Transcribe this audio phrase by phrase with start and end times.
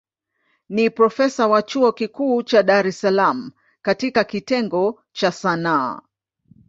[0.75, 3.51] Ni profesa wa chuo kikuu cha Dar es Salaam
[3.81, 6.01] katika kitengo cha Sanaa.